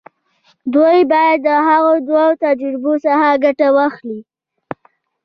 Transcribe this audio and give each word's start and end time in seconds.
دوی 0.73 0.99
بايد 1.11 1.39
له 1.47 1.55
هغو 1.67 1.93
دوو 2.07 2.27
تجربو 2.43 2.93
څخه 3.05 3.29
ګټه 3.43 3.67
واخلي. 3.75 4.19